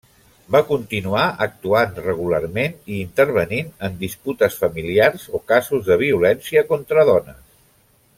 Va 0.53 0.59
continuar 0.67 1.25
actuant 1.45 1.91
regularment 2.05 2.73
i 2.95 2.97
intervenint 3.01 3.69
en 3.89 3.99
disputes 4.01 4.57
familiars 4.63 5.27
o 5.37 5.43
casos 5.53 5.85
de 5.91 5.99
violència 6.05 6.65
contra 6.73 7.07
dones. 7.13 7.39